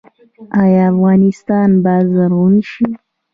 [0.61, 2.85] آیا افغانستان به زرغون شي؟